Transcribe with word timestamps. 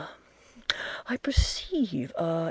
–I 1.11 1.17
perceive 1.17 2.11
a! 2.17 2.39